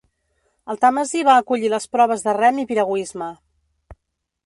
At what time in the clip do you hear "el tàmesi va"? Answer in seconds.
0.73-1.35